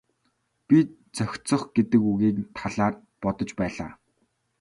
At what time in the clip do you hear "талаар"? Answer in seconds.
2.57-2.95